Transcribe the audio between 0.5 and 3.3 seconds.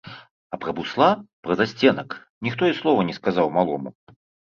А пра бусла, пра засценак ніхто і слова не